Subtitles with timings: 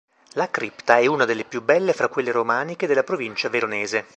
[0.31, 4.07] La cripta è una delle più belle fra quelle romaniche della provincia veronese.